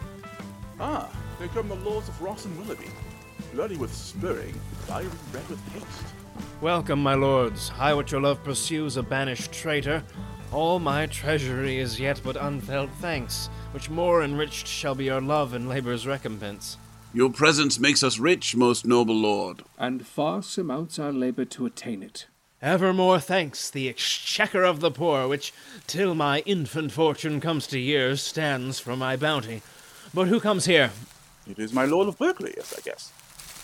Ah, 0.80 1.08
there 1.38 1.50
come 1.50 1.70
the 1.70 1.76
lords 1.76 2.10
of 2.10 2.20
Ross 2.20 2.46
and 2.46 2.58
Willoughby, 2.58 2.90
bloody 3.54 3.78
with 3.78 3.94
spurring, 3.94 4.60
fiery 4.88 5.08
red 5.32 5.48
with 5.48 5.62
haste. 5.70 6.14
Welcome, 6.60 7.04
my 7.04 7.14
lords. 7.14 7.72
I 7.78 7.94
what 7.94 8.12
your 8.12 8.20
love 8.20 8.44
pursues, 8.44 8.98
a 8.98 9.04
banished 9.04 9.52
traitor. 9.52 10.04
All 10.52 10.80
my 10.80 11.06
treasury 11.06 11.78
is 11.78 12.00
yet 12.00 12.20
but 12.24 12.36
unfelt 12.36 12.90
thanks, 13.00 13.52
which 13.72 13.92
more 13.92 14.24
enriched 14.24 14.66
shall 14.66 14.96
be 14.96 15.06
your 15.06 15.22
love 15.22 15.54
and 15.54 15.70
labor's 15.70 16.08
recompense. 16.08 16.78
Your 17.14 17.30
presence 17.30 17.80
makes 17.80 18.02
us 18.02 18.18
rich, 18.18 18.56
most 18.56 18.88
noble 18.88 19.16
lord. 19.16 19.62
And 19.78 20.06
far 20.06 20.42
surmounts 20.42 20.98
our 20.98 21.14
labor 21.14 21.46
to 21.46 21.68
attain 21.68 22.02
it. 22.02 22.26
Evermore 22.60 23.20
thanks 23.20 23.70
the 23.70 23.88
exchequer 23.88 24.64
of 24.64 24.80
the 24.80 24.90
poor, 24.90 25.28
which, 25.28 25.54
till 25.86 26.16
my 26.16 26.40
infant 26.40 26.92
fortune 26.92 27.40
comes 27.40 27.68
to 27.68 27.78
years, 27.78 28.24
stands 28.24 28.80
for 28.80 28.96
my 28.96 29.16
bounty. 29.16 29.62
But 30.12 30.28
who 30.28 30.40
comes 30.40 30.66
here? 30.66 30.90
It 31.48 31.60
is 31.60 31.72
my 31.72 31.86
lord 31.86 32.08
of 32.08 32.18
Berkeley, 32.18 32.54
yes, 32.58 32.74
I 32.76 32.82
guess. 32.82 33.12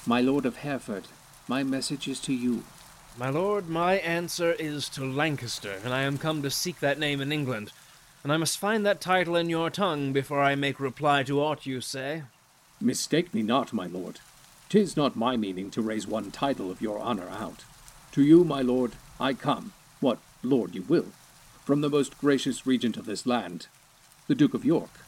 My 0.06 0.22
lord 0.22 0.46
of 0.46 0.58
Hereford, 0.58 1.04
my 1.48 1.62
message 1.62 2.08
is 2.08 2.20
to 2.22 2.34
you. 2.34 2.64
My 3.18 3.30
lord, 3.30 3.68
my 3.68 3.96
answer 3.96 4.54
is 4.54 4.88
to 4.90 5.04
Lancaster, 5.04 5.78
and 5.84 5.94
I 5.94 6.04
am 6.04 6.18
come 6.18 6.42
to 6.42 6.50
seek 6.50 6.80
that 6.80 6.98
name 6.98 7.20
in 7.20 7.34
England. 7.34 7.74
And 8.24 8.32
I 8.32 8.38
must 8.38 8.58
find 8.58 8.86
that 8.86 9.02
title 9.02 9.36
in 9.36 9.50
your 9.50 9.70
tongue 9.70 10.14
before 10.14 10.42
I 10.42 10.56
make 10.56 10.80
reply 10.80 11.24
to 11.24 11.42
aught 11.42 11.66
you 11.66 11.82
say. 11.82 12.24
Mistake 12.80 13.34
me 13.34 13.44
not, 13.44 13.74
my 13.74 13.88
lord. 13.88 14.20
Tis 14.70 14.96
not 14.96 15.18
my 15.18 15.36
meaning 15.36 15.70
to 15.72 15.82
raise 15.82 16.08
one 16.08 16.32
title 16.32 16.72
of 16.72 16.82
your 16.82 17.00
honor 17.00 17.28
out. 17.28 17.66
To 18.14 18.24
you, 18.24 18.46
my 18.46 18.62
lord, 18.62 18.94
I 19.20 19.34
come, 19.34 19.74
what 20.00 20.20
lord 20.44 20.76
you 20.76 20.84
will, 20.84 21.08
from 21.66 21.82
the 21.82 21.90
most 21.90 22.18
gracious 22.20 22.66
regent 22.66 22.96
of 22.96 23.06
this 23.06 23.26
land, 23.26 23.68
the 24.28 24.36
Duke 24.36 24.54
of 24.54 24.66
York, 24.66 25.02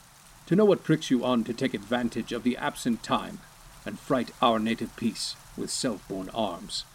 to 0.48 0.56
know 0.56 0.66
what 0.66 0.84
pricks 0.84 1.10
you 1.10 1.24
on 1.24 1.46
to 1.46 1.54
take 1.54 1.74
advantage 1.74 2.34
of 2.34 2.44
the 2.44 2.58
absent 2.58 3.04
time 3.04 3.40
and 3.86 4.00
fright 4.00 4.32
our 4.42 4.60
native 4.60 4.96
peace 4.96 5.36
with 5.58 5.70
self-born 5.70 6.30
arms. 6.34 6.86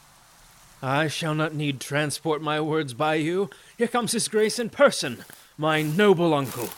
I 0.82 1.08
shall 1.08 1.34
not 1.34 1.54
need 1.54 1.80
transport 1.80 2.42
my 2.42 2.60
words 2.60 2.94
by 2.94 3.14
you. 3.14 3.50
Here 3.78 3.88
comes 3.88 4.12
his 4.12 4.28
grace 4.28 4.58
in 4.58 4.70
person, 4.70 5.24
my 5.56 5.82
noble 5.82 6.34
uncle. 6.34 6.68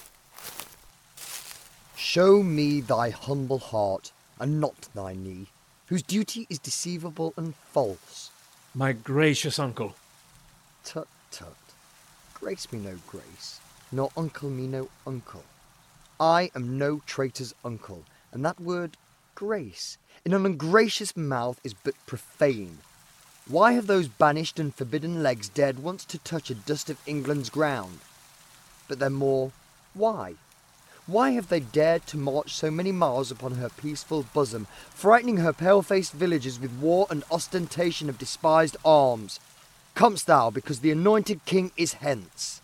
Show 1.97 2.43
me 2.43 2.81
thy 2.81 3.11
humble 3.11 3.59
heart, 3.59 4.13
and 4.39 4.61
not 4.61 4.89
thy 4.95 5.15
knee, 5.15 5.49
whose 5.87 6.03
duty 6.03 6.47
is 6.49 6.59
deceivable 6.59 7.35
and 7.37 7.55
false. 7.55 8.31
My 8.75 8.93
gracious 8.93 9.59
uncle. 9.59 9.97
Tut 10.85 11.09
tut. 11.31 11.57
Grace 12.35 12.71
me 12.73 12.79
no 12.79 12.99
grace, 13.09 13.61
nor 13.91 14.11
uncle 14.17 14.49
me 14.49 14.69
no 14.69 14.89
uncle. 15.07 15.43
I 16.21 16.51
am 16.55 16.79
no 16.79 17.03
traitor's 17.05 17.55
uncle, 17.65 18.05
and 18.33 18.45
that 18.45 18.61
word 18.61 18.97
grace 19.39 19.99
in 20.25 20.35
an 20.35 20.45
ungracious 20.45 21.17
mouth 21.17 21.61
is 21.63 21.73
but 21.73 21.95
profane. 22.07 22.79
Why 23.47 23.75
have 23.75 23.87
those 23.87 24.09
banished 24.09 24.59
and 24.59 24.75
forbidden 24.75 25.23
legs 25.23 25.49
dared 25.49 25.79
once 25.79 26.05
to 26.07 26.19
touch 26.19 26.51
a 26.51 26.57
dust 26.57 26.91
of 26.91 26.99
England's 27.07 27.49
ground? 27.49 28.01
But 28.89 28.99
then 28.99 29.13
more, 29.13 29.53
why? 29.95 30.35
Why 31.07 31.31
have 31.31 31.51
they 31.51 31.61
dared 31.61 32.05
to 32.09 32.17
march 32.17 32.53
so 32.53 32.69
many 32.69 32.91
miles 32.91 33.31
upon 33.31 33.53
her 33.53 33.69
peaceful 33.69 34.27
bosom, 34.35 34.67
frightening 34.91 35.37
her 35.37 35.53
pale-faced 35.53 36.15
villagers 36.15 36.59
with 36.59 36.73
war 36.73 37.07
and 37.09 37.23
ostentation 37.31 38.09
of 38.09 38.19
despised 38.19 38.77
arms? 38.85 39.39
Comest 39.95 40.27
thou 40.27 40.51
because 40.51 40.81
the 40.81 40.91
anointed 40.91 41.45
king 41.45 41.71
is 41.77 42.03
hence? 42.03 42.61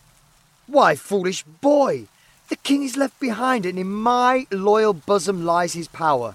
Why, 0.67 0.97
foolish 0.97 1.45
boy, 1.45 2.09
the 2.49 2.57
king 2.57 2.83
is 2.83 2.97
left 2.97 3.21
behind, 3.21 3.65
and 3.65 3.79
in 3.79 3.93
my 3.93 4.49
loyal 4.51 4.93
bosom 4.93 5.45
lies 5.45 5.75
his 5.75 5.87
power. 5.87 6.35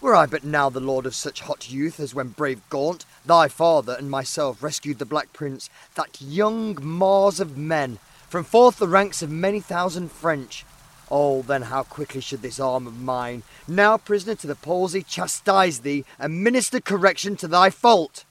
Were 0.00 0.14
I 0.14 0.26
but 0.26 0.44
now 0.44 0.70
the 0.70 0.78
lord 0.78 1.06
of 1.06 1.14
such 1.16 1.40
hot 1.40 1.70
youth 1.70 1.98
as 1.98 2.14
when 2.14 2.28
brave 2.28 2.60
Gaunt, 2.70 3.04
thy 3.26 3.48
father, 3.48 3.96
and 3.98 4.08
myself 4.08 4.62
rescued 4.62 5.00
the 5.00 5.04
Black 5.04 5.32
Prince, 5.32 5.68
that 5.96 6.22
young 6.22 6.78
Mars 6.80 7.40
of 7.40 7.58
men, 7.58 7.98
from 8.28 8.44
forth 8.44 8.78
the 8.78 8.86
ranks 8.86 9.22
of 9.22 9.30
many 9.30 9.58
thousand 9.58 10.12
French, 10.12 10.64
Oh, 11.10 11.42
then 11.42 11.62
how 11.62 11.82
quickly 11.82 12.20
should 12.20 12.42
this 12.42 12.60
arm 12.60 12.86
of 12.86 13.00
mine, 13.00 13.42
now 13.66 13.96
prisoner 13.96 14.36
to 14.36 14.46
the 14.46 14.54
palsy, 14.54 15.02
chastise 15.02 15.80
thee 15.80 16.04
and 16.18 16.44
minister 16.44 16.80
correction 16.80 17.34
to 17.36 17.48
thy 17.48 17.68
fault! 17.68 18.24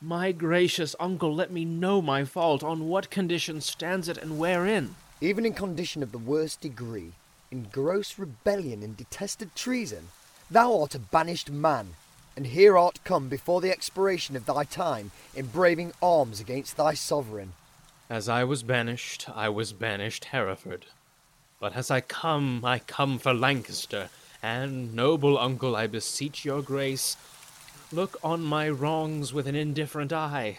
My 0.00 0.32
gracious 0.32 0.96
uncle, 0.98 1.34
let 1.34 1.50
me 1.50 1.64
know 1.66 2.00
my 2.00 2.24
fault. 2.24 2.62
On 2.62 2.88
what 2.88 3.10
condition 3.10 3.60
stands 3.60 4.08
it, 4.08 4.16
and 4.16 4.38
wherein? 4.38 4.94
Even 5.20 5.44
in 5.44 5.52
condition 5.52 6.02
of 6.02 6.10
the 6.10 6.18
worst 6.18 6.60
degree, 6.60 7.12
in 7.50 7.68
gross 7.70 8.18
rebellion 8.18 8.82
and 8.82 8.96
detested 8.96 9.54
treason, 9.54 10.08
thou 10.52 10.80
art 10.80 10.94
a 10.94 10.98
banished 10.98 11.50
man, 11.50 11.94
and 12.36 12.48
here 12.48 12.76
art 12.76 13.00
come 13.04 13.28
before 13.28 13.60
the 13.60 13.70
expiration 13.70 14.36
of 14.36 14.44
thy 14.44 14.64
time 14.64 15.10
in 15.34 15.46
braving 15.46 15.92
arms 16.02 16.40
against 16.40 16.76
thy 16.76 16.92
sovereign. 16.92 17.54
As 18.10 18.28
I 18.28 18.44
was 18.44 18.62
banished, 18.62 19.26
I 19.34 19.48
was 19.48 19.72
banished 19.72 20.26
Hereford. 20.26 20.86
But 21.58 21.74
as 21.74 21.90
I 21.90 22.00
come, 22.02 22.62
I 22.64 22.80
come 22.80 23.18
for 23.18 23.32
Lancaster, 23.32 24.10
and, 24.42 24.94
noble 24.94 25.38
uncle, 25.38 25.74
I 25.74 25.86
beseech 25.86 26.44
your 26.44 26.60
grace, 26.60 27.16
look 27.90 28.18
on 28.22 28.42
my 28.42 28.68
wrongs 28.68 29.32
with 29.32 29.46
an 29.46 29.54
indifferent 29.54 30.12
eye. 30.12 30.58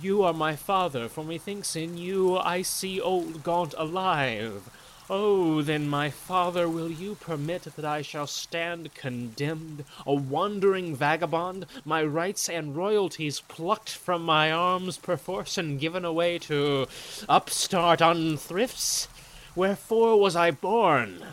You 0.00 0.22
are 0.22 0.32
my 0.32 0.54
father, 0.54 1.08
for 1.08 1.24
methinks 1.24 1.74
in 1.74 1.96
you 1.98 2.38
I 2.38 2.62
see 2.62 3.00
old 3.00 3.42
Gaunt 3.42 3.74
alive. 3.76 4.70
Oh, 5.10 5.62
then, 5.62 5.88
my 5.88 6.10
father, 6.10 6.68
will 6.68 6.90
you 6.90 7.14
permit 7.14 7.62
that 7.62 7.84
I 7.84 8.02
shall 8.02 8.26
stand 8.26 8.92
condemned, 8.92 9.86
a 10.06 10.12
wandering 10.12 10.94
vagabond, 10.94 11.64
my 11.86 12.04
rights 12.04 12.46
and 12.46 12.76
royalties 12.76 13.40
plucked 13.40 13.88
from 13.88 14.22
my 14.22 14.52
arms 14.52 14.98
perforce 14.98 15.56
and 15.56 15.80
given 15.80 16.04
away 16.04 16.38
to 16.40 16.88
upstart 17.26 18.02
unthrifts? 18.02 19.08
Wherefore 19.56 20.20
was 20.20 20.36
I 20.36 20.50
born? 20.50 21.24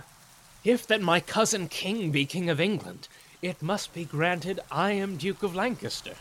If 0.64 0.88
that 0.88 1.02
my 1.02 1.20
cousin 1.20 1.68
king 1.68 2.12
be 2.12 2.26
king 2.26 2.50
of 2.50 2.62
England, 2.62 3.10
it 3.42 3.62
must 3.62 3.94
be 3.94 4.06
granted 4.06 4.62
I 4.72 4.92
am 4.94 5.18
Duke 5.18 5.44
of 5.44 5.54
Lancaster. 5.54 6.16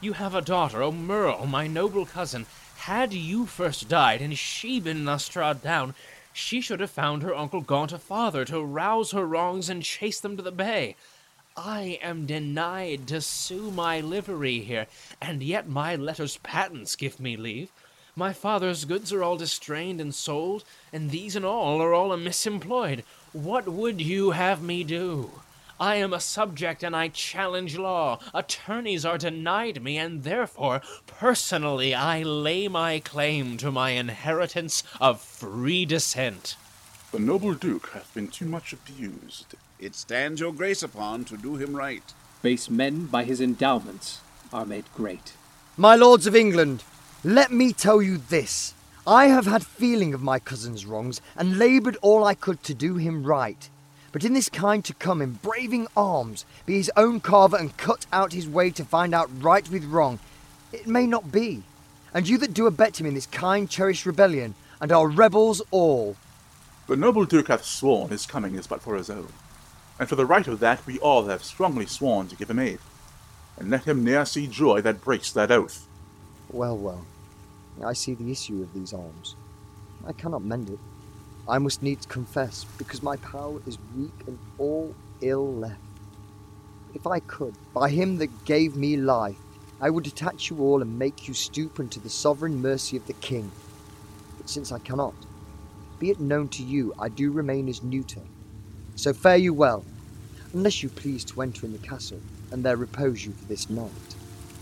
You 0.00 0.14
have 0.14 0.34
a 0.34 0.42
daughter, 0.42 0.78
Aumerle, 0.78 1.48
my 1.48 1.68
noble 1.68 2.06
cousin. 2.06 2.46
Had 2.78 3.12
you 3.14 3.46
first 3.46 3.88
died, 3.88 4.20
and 4.20 4.36
she 4.36 4.80
been 4.80 5.04
thus 5.04 5.28
trod 5.28 5.62
down, 5.62 5.94
she 6.38 6.60
should 6.60 6.78
have 6.78 6.90
found 6.90 7.22
her 7.24 7.34
uncle 7.34 7.60
Gaunt 7.60 7.90
a 7.90 7.98
father 7.98 8.44
to 8.44 8.62
rouse 8.62 9.10
her 9.10 9.26
wrongs 9.26 9.68
and 9.68 9.82
chase 9.82 10.20
them 10.20 10.36
to 10.36 10.42
the 10.42 10.52
bay. 10.52 10.94
I 11.56 11.98
am 12.00 12.26
denied 12.26 13.08
to 13.08 13.20
sue 13.20 13.72
my 13.72 14.00
livery 14.00 14.60
here, 14.60 14.86
and 15.20 15.42
yet 15.42 15.68
my 15.68 15.96
letters 15.96 16.36
patents 16.44 16.94
give 16.94 17.18
me 17.18 17.36
leave. 17.36 17.72
My 18.14 18.32
father's 18.32 18.84
goods 18.84 19.12
are 19.12 19.24
all 19.24 19.36
distrained 19.36 20.00
and 20.00 20.14
sold, 20.14 20.62
and 20.92 21.10
these 21.10 21.34
and 21.34 21.44
all 21.44 21.82
are 21.82 21.92
all 21.92 22.12
amiss 22.12 22.46
employed. 22.46 23.02
What 23.32 23.66
would 23.66 24.00
you 24.00 24.30
have 24.30 24.62
me 24.62 24.84
do? 24.84 25.42
I 25.80 25.96
am 25.96 26.12
a 26.12 26.20
subject 26.20 26.82
and 26.82 26.96
I 26.96 27.08
challenge 27.08 27.78
law. 27.78 28.18
Attorneys 28.34 29.04
are 29.04 29.18
denied 29.18 29.82
me, 29.82 29.96
and 29.96 30.24
therefore, 30.24 30.82
personally, 31.06 31.94
I 31.94 32.22
lay 32.22 32.66
my 32.66 32.98
claim 32.98 33.56
to 33.58 33.70
my 33.70 33.90
inheritance 33.90 34.82
of 35.00 35.20
free 35.20 35.84
descent. 35.84 36.56
The 37.12 37.20
noble 37.20 37.54
Duke 37.54 37.90
hath 37.90 38.12
been 38.12 38.28
too 38.28 38.46
much 38.46 38.72
abused. 38.72 39.54
It 39.78 39.94
stands 39.94 40.40
your 40.40 40.52
grace 40.52 40.82
upon 40.82 41.24
to 41.26 41.36
do 41.36 41.56
him 41.56 41.76
right. 41.76 42.02
Base 42.42 42.68
men 42.68 43.06
by 43.06 43.24
his 43.24 43.40
endowments, 43.40 44.20
are 44.52 44.66
made 44.66 44.84
great. 44.94 45.34
My 45.76 45.94
lords 45.94 46.26
of 46.26 46.34
England, 46.34 46.82
let 47.22 47.52
me 47.52 47.72
tell 47.72 48.02
you 48.02 48.18
this. 48.18 48.74
I 49.06 49.26
have 49.26 49.46
had 49.46 49.64
feeling 49.64 50.12
of 50.12 50.22
my 50.22 50.38
cousin's 50.38 50.84
wrongs 50.84 51.20
and 51.36 51.56
laboured 51.56 51.96
all 52.02 52.24
I 52.24 52.34
could 52.34 52.62
to 52.64 52.74
do 52.74 52.96
him 52.96 53.24
right. 53.24 53.70
But 54.10 54.24
in 54.24 54.32
this 54.32 54.48
kind 54.48 54.84
to 54.84 54.94
come 54.94 55.20
in 55.20 55.32
braving 55.32 55.86
arms, 55.96 56.44
be 56.64 56.76
his 56.76 56.90
own 56.96 57.20
carver 57.20 57.56
and 57.56 57.76
cut 57.76 58.06
out 58.12 58.32
his 58.32 58.48
way 58.48 58.70
to 58.70 58.84
find 58.84 59.14
out 59.14 59.30
right 59.42 59.68
with 59.70 59.84
wrong, 59.84 60.18
it 60.72 60.86
may 60.86 61.06
not 61.06 61.30
be. 61.30 61.62
And 62.14 62.28
you 62.28 62.38
that 62.38 62.54
do 62.54 62.66
abet 62.66 62.98
him 62.98 63.06
in 63.06 63.14
this 63.14 63.26
kind 63.26 63.68
cherished 63.68 64.06
rebellion, 64.06 64.54
and 64.80 64.90
are 64.92 65.08
rebels 65.08 65.60
all. 65.70 66.16
The 66.86 66.96
noble 66.96 67.26
Duke 67.26 67.48
hath 67.48 67.64
sworn 67.64 68.08
his 68.08 68.24
coming 68.24 68.54
is 68.54 68.66
but 68.66 68.80
for 68.80 68.96
his 68.96 69.10
own, 69.10 69.28
and 69.98 70.08
for 70.08 70.16
the 70.16 70.24
right 70.24 70.46
of 70.48 70.60
that 70.60 70.86
we 70.86 70.98
all 71.00 71.26
have 71.26 71.44
strongly 71.44 71.84
sworn 71.84 72.28
to 72.28 72.36
give 72.36 72.48
him 72.48 72.58
aid. 72.58 72.78
And 73.58 73.70
let 73.70 73.84
him 73.84 74.04
ne'er 74.04 74.24
see 74.24 74.46
joy 74.46 74.80
that 74.82 75.02
breaks 75.02 75.32
that 75.32 75.50
oath. 75.50 75.86
Well, 76.50 76.78
well, 76.78 77.04
I 77.84 77.92
see 77.92 78.14
the 78.14 78.30
issue 78.30 78.62
of 78.62 78.72
these 78.72 78.94
arms. 78.94 79.36
I 80.06 80.12
cannot 80.12 80.44
mend 80.44 80.70
it. 80.70 80.78
I 81.48 81.58
must 81.58 81.82
needs 81.82 82.04
confess, 82.04 82.66
because 82.76 83.02
my 83.02 83.16
power 83.16 83.60
is 83.66 83.78
weak 83.96 84.12
and 84.26 84.38
all 84.58 84.94
ill 85.22 85.54
left. 85.54 85.80
If 86.94 87.06
I 87.06 87.20
could, 87.20 87.54
by 87.72 87.88
him 87.88 88.18
that 88.18 88.44
gave 88.44 88.76
me 88.76 88.96
life, 88.98 89.38
I 89.80 89.88
would 89.88 90.04
detach 90.04 90.50
you 90.50 90.60
all 90.60 90.82
and 90.82 90.98
make 90.98 91.26
you 91.26 91.34
stoop 91.34 91.80
unto 91.80 92.00
the 92.00 92.10
sovereign 92.10 92.60
mercy 92.60 92.96
of 92.96 93.06
the 93.06 93.12
king. 93.14 93.50
But 94.36 94.50
since 94.50 94.72
I 94.72 94.78
cannot, 94.78 95.14
be 95.98 96.10
it 96.10 96.20
known 96.20 96.48
to 96.48 96.62
you, 96.62 96.94
I 96.98 97.08
do 97.08 97.30
remain 97.30 97.68
as 97.68 97.82
neuter. 97.82 98.22
So 98.96 99.12
fare 99.12 99.36
you 99.36 99.54
well, 99.54 99.84
unless 100.52 100.82
you 100.82 100.88
please 100.88 101.24
to 101.26 101.42
enter 101.42 101.64
in 101.64 101.72
the 101.72 101.78
castle, 101.78 102.20
and 102.50 102.62
there 102.64 102.76
repose 102.76 103.24
you 103.24 103.32
for 103.32 103.44
this 103.46 103.70
night. 103.70 103.90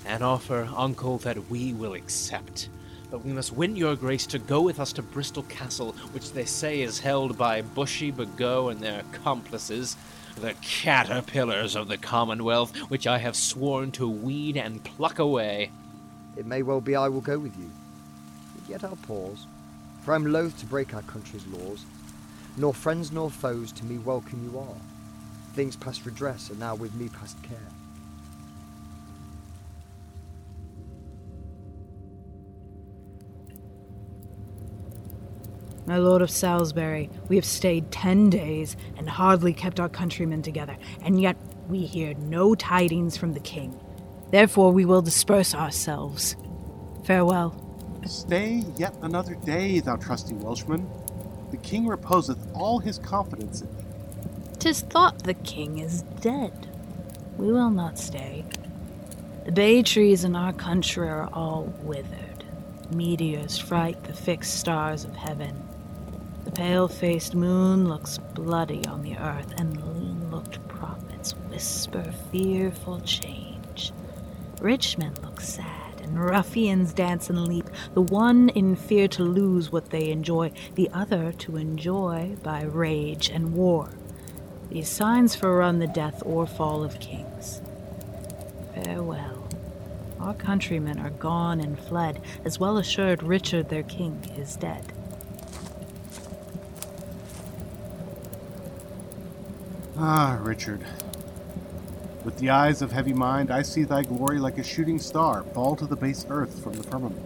An 0.04 0.22
offer, 0.22 0.68
uncle, 0.76 1.18
that 1.18 1.50
we 1.50 1.72
will 1.72 1.94
accept. 1.94 2.68
But 3.10 3.24
we 3.24 3.32
must 3.32 3.52
win 3.52 3.76
your 3.76 3.94
grace 3.94 4.26
to 4.26 4.38
go 4.38 4.60
with 4.60 4.80
us 4.80 4.92
to 4.94 5.02
Bristol 5.02 5.44
Castle, 5.44 5.92
which 6.12 6.32
they 6.32 6.44
say 6.44 6.80
is 6.80 6.98
held 6.98 7.38
by 7.38 7.62
Bushy 7.62 8.10
Bagot 8.10 8.72
and 8.72 8.80
their 8.80 9.00
accomplices, 9.00 9.96
the 10.36 10.54
caterpillars 10.60 11.76
of 11.76 11.88
the 11.88 11.98
Commonwealth, 11.98 12.76
which 12.90 13.06
I 13.06 13.18
have 13.18 13.36
sworn 13.36 13.92
to 13.92 14.08
weed 14.08 14.56
and 14.56 14.82
pluck 14.82 15.18
away. 15.18 15.70
It 16.36 16.46
may 16.46 16.62
well 16.62 16.80
be 16.80 16.96
I 16.96 17.08
will 17.08 17.20
go 17.20 17.38
with 17.38 17.56
you. 17.56 17.70
But 18.56 18.68
yet 18.68 18.84
I'll 18.84 18.96
pause, 18.96 19.46
for 20.02 20.12
I'm 20.12 20.26
loath 20.32 20.58
to 20.58 20.66
break 20.66 20.92
our 20.92 21.02
country's 21.02 21.46
laws. 21.46 21.84
Nor 22.56 22.74
friends 22.74 23.12
nor 23.12 23.30
foes 23.30 23.70
to 23.72 23.84
me 23.84 23.98
welcome 23.98 24.50
you 24.50 24.58
are. 24.58 24.80
Things 25.54 25.76
past 25.76 26.04
redress 26.04 26.50
are 26.50 26.56
now 26.56 26.74
with 26.74 26.94
me 26.94 27.08
past 27.08 27.40
care. 27.42 27.58
My 35.86 35.98
lord 35.98 36.20
of 36.20 36.30
Salisbury, 36.30 37.10
we 37.28 37.36
have 37.36 37.44
stayed 37.44 37.92
ten 37.92 38.28
days 38.28 38.76
and 38.96 39.08
hardly 39.08 39.52
kept 39.52 39.78
our 39.78 39.88
countrymen 39.88 40.42
together, 40.42 40.76
and 41.02 41.20
yet 41.20 41.36
we 41.68 41.86
hear 41.86 42.14
no 42.14 42.54
tidings 42.56 43.16
from 43.16 43.34
the 43.34 43.40
king. 43.40 43.78
Therefore 44.32 44.72
we 44.72 44.84
will 44.84 45.02
disperse 45.02 45.54
ourselves. 45.54 46.34
Farewell. 47.04 47.62
Stay 48.04 48.64
yet 48.76 48.96
another 49.02 49.36
day, 49.36 49.78
thou 49.80 49.96
trusty 49.96 50.34
Welshman. 50.34 50.88
The 51.52 51.56
king 51.58 51.86
reposeth 51.86 52.38
all 52.52 52.80
his 52.80 52.98
confidence 52.98 53.60
in 53.60 53.68
thee. 53.76 53.84
Tis 54.58 54.80
thought 54.80 55.22
the 55.22 55.34
king 55.34 55.78
is 55.78 56.02
dead. 56.20 56.68
We 57.36 57.52
will 57.52 57.70
not 57.70 57.98
stay. 57.98 58.44
The 59.44 59.52
bay 59.52 59.82
trees 59.82 60.24
in 60.24 60.34
our 60.34 60.52
country 60.52 61.08
are 61.08 61.28
all 61.32 61.72
withered. 61.82 62.44
Meteors 62.90 63.58
fright 63.58 64.02
the 64.04 64.12
fixed 64.12 64.58
stars 64.58 65.04
of 65.04 65.14
heaven. 65.14 65.62
Pale 66.56 66.88
faced 66.88 67.34
moon 67.34 67.86
looks 67.86 68.16
bloody 68.16 68.82
on 68.86 69.02
the 69.02 69.14
earth, 69.18 69.52
and 69.58 69.76
lean 69.76 70.30
looked 70.30 70.66
prophets 70.68 71.32
whisper 71.50 72.02
fearful 72.32 72.98
change. 73.00 73.92
Rich 74.58 74.96
men 74.96 75.12
look 75.22 75.42
sad, 75.42 76.00
and 76.02 76.18
ruffians 76.18 76.94
dance 76.94 77.28
and 77.28 77.46
leap, 77.46 77.68
the 77.92 78.00
one 78.00 78.48
in 78.48 78.74
fear 78.74 79.06
to 79.06 79.22
lose 79.22 79.70
what 79.70 79.90
they 79.90 80.08
enjoy, 80.08 80.50
the 80.76 80.88
other 80.94 81.30
to 81.32 81.58
enjoy 81.58 82.34
by 82.42 82.62
rage 82.62 83.28
and 83.28 83.52
war. 83.52 83.90
These 84.70 84.88
signs 84.88 85.36
forerun 85.36 85.78
the 85.78 85.86
death 85.86 86.22
or 86.24 86.46
fall 86.46 86.82
of 86.82 86.98
kings. 87.00 87.60
Farewell. 88.74 89.46
Our 90.18 90.32
countrymen 90.32 91.00
are 91.00 91.10
gone 91.10 91.60
and 91.60 91.78
fled, 91.78 92.22
as 92.46 92.58
well 92.58 92.78
assured 92.78 93.22
Richard 93.22 93.68
their 93.68 93.82
king 93.82 94.24
is 94.38 94.56
dead. 94.56 94.95
Ah, 99.98 100.38
Richard. 100.42 100.84
With 102.22 102.36
the 102.36 102.50
eyes 102.50 102.82
of 102.82 102.92
heavy 102.92 103.14
mind, 103.14 103.50
I 103.50 103.62
see 103.62 103.84
thy 103.84 104.02
glory 104.02 104.38
like 104.38 104.58
a 104.58 104.62
shooting 104.62 104.98
star 104.98 105.42
fall 105.54 105.74
to 105.74 105.86
the 105.86 105.96
base 105.96 106.26
earth 106.28 106.62
from 106.62 106.74
the 106.74 106.82
firmament. 106.82 107.24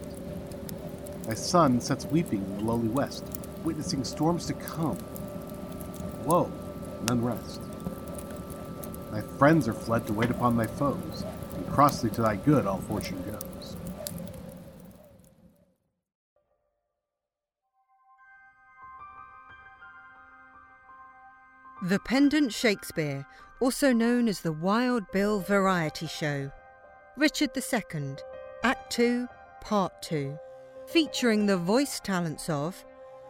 Thy 1.24 1.34
sun 1.34 1.80
sets 1.80 2.06
weeping 2.06 2.44
in 2.44 2.58
the 2.58 2.62
lowly 2.62 2.86
west, 2.86 3.24
witnessing 3.64 4.04
storms 4.04 4.46
to 4.46 4.54
come. 4.54 4.98
Woe 6.24 6.52
and 7.00 7.10
unrest. 7.10 7.60
Thy 9.10 9.22
friends 9.22 9.66
are 9.66 9.72
fled 9.72 10.06
to 10.06 10.12
wait 10.12 10.30
upon 10.30 10.56
thy 10.56 10.68
foes, 10.68 11.24
and 11.56 11.68
crossly 11.68 12.10
to 12.10 12.22
thy 12.22 12.36
good 12.36 12.66
all 12.66 12.78
fortune 12.82 13.20
goes. 13.22 13.29
The 21.90 21.98
Pendant 21.98 22.52
Shakespeare, 22.52 23.26
also 23.58 23.92
known 23.92 24.28
as 24.28 24.42
the 24.42 24.52
Wild 24.52 25.10
Bill 25.10 25.40
Variety 25.40 26.06
Show. 26.06 26.52
Richard 27.16 27.50
II, 27.56 28.14
Act 28.62 28.92
2, 28.92 29.26
Part 29.60 30.00
2. 30.02 30.38
Featuring 30.86 31.46
the 31.46 31.56
voice 31.56 31.98
talents 31.98 32.48
of 32.48 32.84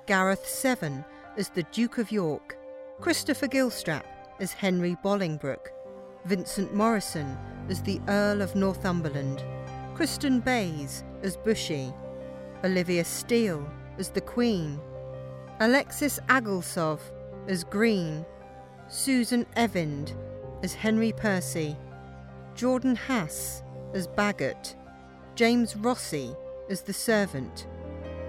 Gareth 0.06 0.46
Seven 0.46 1.06
as 1.38 1.48
the 1.48 1.62
Duke 1.72 1.96
of 1.96 2.12
York, 2.12 2.58
Christopher 3.00 3.46
Gilstrap 3.46 4.04
as 4.40 4.52
Henry 4.52 4.94
Bolingbroke, 5.02 5.68
Vincent 6.26 6.74
Morrison 6.74 7.38
as 7.70 7.80
the 7.80 7.98
Earl 8.08 8.42
of 8.42 8.54
Northumberland, 8.54 9.42
Kristen 9.94 10.38
Bays 10.38 11.02
as 11.22 11.34
Bushy, 11.34 11.94
Olivia 12.62 13.06
Steele 13.06 13.66
as 13.96 14.10
the 14.10 14.20
Queen, 14.20 14.78
Alexis 15.60 16.20
Agilsov 16.28 17.00
as 17.48 17.64
Green, 17.64 18.26
Susan 18.92 19.46
Evind 19.56 20.14
as 20.64 20.74
Henry 20.74 21.12
Percy, 21.12 21.76
Jordan 22.56 22.96
Hass 22.96 23.62
as 23.94 24.08
Bagot, 24.08 24.74
James 25.36 25.76
Rossi 25.76 26.34
as 26.68 26.82
the 26.82 26.92
Servant, 26.92 27.68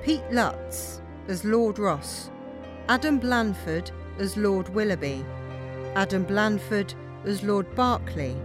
Pete 0.03 0.23
Lutz 0.31 1.01
as 1.27 1.43
Lord 1.43 1.79
Ross, 1.79 2.29
Adam 2.89 3.17
Blanford 3.17 3.89
as 4.19 4.37
Lord 4.37 4.69
Willoughby, 4.69 5.25
Adam 5.95 6.23
Blanford 6.23 6.93
as 7.25 7.41
Lord 7.41 7.65
Berkeley, 7.73 8.37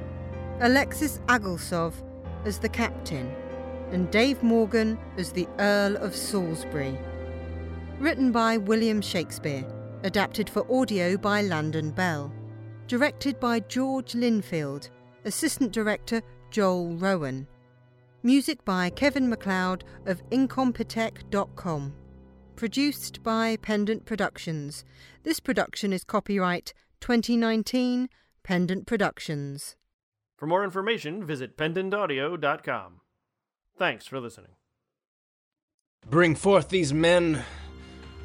Alexis 0.61 1.20
Agilsov 1.29 1.92
as 2.46 2.59
the 2.59 2.68
Captain, 2.70 3.31
and 3.92 4.11
Dave 4.11 4.42
Morgan 4.42 4.98
as 5.18 5.33
the 5.33 5.46
Earl 5.59 5.96
of 5.98 6.16
Salisbury. 6.16 6.98
Written 7.98 8.33
by 8.33 8.57
William 8.57 9.02
Shakespeare, 9.02 9.66
adapted 10.06 10.48
for 10.48 10.64
audio 10.72 11.16
by 11.16 11.42
Landon 11.42 11.90
Bell. 11.90 12.32
Directed 12.86 13.40
by 13.40 13.58
George 13.58 14.12
Linfield, 14.12 14.88
Assistant 15.24 15.72
Director 15.72 16.22
Joel 16.52 16.94
Rowan. 16.94 17.48
Music 18.22 18.64
by 18.64 18.88
Kevin 18.88 19.28
MacLeod 19.28 19.82
of 20.06 20.22
Incompetech.com. 20.30 21.92
Produced 22.54 23.22
by 23.24 23.56
Pendant 23.56 24.04
Productions. 24.04 24.84
This 25.24 25.40
production 25.40 25.92
is 25.92 26.04
copyright 26.04 26.72
2019 27.00 28.08
Pendant 28.44 28.86
Productions. 28.86 29.74
For 30.36 30.46
more 30.46 30.62
information, 30.62 31.24
visit 31.24 31.56
pendantaudio.com. 31.56 33.00
Thanks 33.76 34.06
for 34.06 34.20
listening. 34.20 34.52
Bring 36.08 36.36
forth 36.36 36.68
these 36.68 36.94
men. 36.94 37.44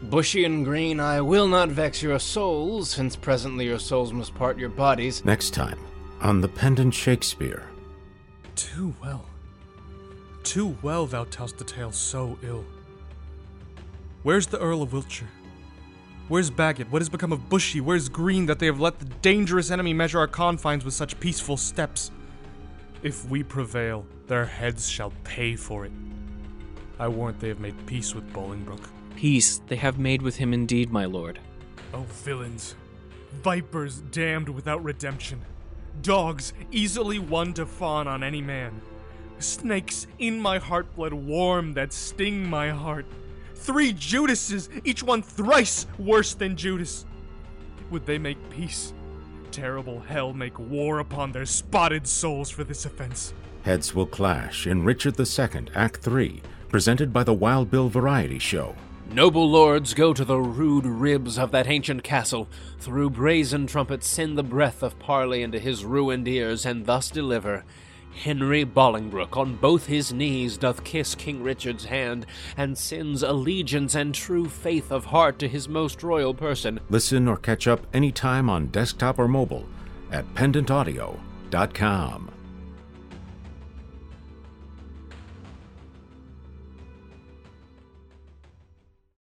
Bushy 0.03 0.45
and 0.45 0.65
green, 0.65 0.99
I 0.99 1.21
will 1.21 1.47
not 1.47 1.69
vex 1.69 2.01
your 2.01 2.17
souls, 2.17 2.89
since 2.89 3.15
presently 3.15 3.65
your 3.65 3.77
souls 3.77 4.11
must 4.11 4.33
part 4.33 4.57
your 4.57 4.69
bodies. 4.69 5.23
Next 5.23 5.51
time 5.51 5.79
on 6.21 6.41
The 6.41 6.47
Pendant 6.47 6.93
Shakespeare. 6.93 7.63
Too 8.55 8.93
well. 9.01 9.25
Too 10.43 10.75
well 10.81 11.05
thou 11.05 11.25
tell'st 11.25 11.57
the 11.57 11.63
tale 11.63 11.91
so 11.91 12.37
ill. 12.41 12.65
Where's 14.23 14.47
the 14.47 14.59
Earl 14.59 14.81
of 14.81 14.93
Wiltshire? 14.93 15.29
Where's 16.27 16.49
Bagot? 16.49 16.89
What 16.89 17.01
has 17.01 17.09
become 17.09 17.31
of 17.31 17.49
Bushy? 17.49 17.81
Where's 17.81 18.09
Green 18.09 18.45
that 18.47 18.57
they 18.57 18.65
have 18.65 18.79
let 18.79 18.99
the 18.99 19.05
dangerous 19.05 19.69
enemy 19.69 19.93
measure 19.93 20.19
our 20.19 20.27
confines 20.27 20.83
with 20.83 20.93
such 20.93 21.19
peaceful 21.19 21.57
steps? 21.57 22.09
If 23.03 23.25
we 23.29 23.43
prevail, 23.43 24.05
their 24.27 24.45
heads 24.45 24.87
shall 24.87 25.13
pay 25.23 25.55
for 25.55 25.85
it. 25.85 25.91
I 26.99 27.07
warrant 27.07 27.39
they 27.39 27.49
have 27.49 27.59
made 27.59 27.85
peace 27.85 28.15
with 28.15 28.31
Bolingbroke. 28.31 28.87
Peace 29.21 29.61
they 29.67 29.75
have 29.75 29.99
made 29.99 30.23
with 30.23 30.37
him 30.37 30.51
indeed, 30.51 30.91
my 30.91 31.05
lord. 31.05 31.37
Oh, 31.93 32.07
villains! 32.23 32.75
Vipers 33.43 34.01
damned 34.09 34.49
without 34.49 34.83
redemption. 34.83 35.39
Dogs 36.01 36.53
easily 36.71 37.19
won 37.19 37.53
to 37.53 37.67
fawn 37.67 38.07
on 38.07 38.23
any 38.23 38.41
man. 38.41 38.81
Snakes 39.37 40.07
in 40.17 40.39
my 40.39 40.57
heart 40.57 40.95
blood 40.95 41.13
warm 41.13 41.75
that 41.75 41.93
sting 41.93 42.49
my 42.49 42.71
heart. 42.71 43.05
Three 43.53 43.93
Judases, 43.93 44.69
each 44.83 45.03
one 45.03 45.21
thrice 45.21 45.85
worse 45.99 46.33
than 46.33 46.57
Judas. 46.57 47.05
Would 47.91 48.07
they 48.07 48.17
make 48.17 48.49
peace? 48.49 48.91
Terrible 49.51 49.99
hell 49.99 50.33
make 50.33 50.57
war 50.57 50.97
upon 50.97 51.31
their 51.31 51.45
spotted 51.45 52.07
souls 52.07 52.49
for 52.49 52.63
this 52.63 52.85
offense. 52.85 53.35
Heads 53.61 53.93
will 53.93 54.07
clash 54.07 54.65
in 54.65 54.83
Richard 54.83 55.19
II, 55.19 55.67
Act 55.75 55.97
3, 55.97 56.41
presented 56.69 57.13
by 57.13 57.23
the 57.23 57.35
Wild 57.35 57.69
Bill 57.69 57.87
Variety 57.87 58.39
Show. 58.39 58.75
Noble 59.13 59.49
lords, 59.49 59.93
go 59.93 60.13
to 60.13 60.23
the 60.23 60.37
rude 60.37 60.85
ribs 60.85 61.37
of 61.37 61.51
that 61.51 61.67
ancient 61.67 62.01
castle. 62.01 62.47
Through 62.79 63.09
brazen 63.09 63.67
trumpets 63.67 64.07
send 64.07 64.37
the 64.37 64.43
breath 64.43 64.81
of 64.81 64.97
parley 64.99 65.41
into 65.43 65.59
his 65.59 65.83
ruined 65.83 66.29
ears, 66.29 66.65
and 66.65 66.85
thus 66.85 67.11
deliver. 67.11 67.65
Henry 68.13 68.63
Bolingbroke 68.63 69.35
on 69.35 69.57
both 69.57 69.87
his 69.87 70.13
knees 70.13 70.57
doth 70.57 70.85
kiss 70.85 71.13
King 71.13 71.43
Richard's 71.43 71.83
hand, 71.83 72.25
and 72.55 72.77
sends 72.77 73.21
allegiance 73.21 73.95
and 73.95 74.15
true 74.15 74.47
faith 74.47 74.93
of 74.93 75.03
heart 75.05 75.39
to 75.39 75.49
his 75.49 75.67
most 75.67 76.03
royal 76.03 76.33
person. 76.33 76.79
Listen 76.89 77.27
or 77.27 77.35
catch 77.35 77.67
up 77.67 77.85
anytime 77.93 78.49
on 78.49 78.67
desktop 78.67 79.19
or 79.19 79.27
mobile 79.27 79.67
at 80.09 80.25
pendantaudio.com. 80.35 82.31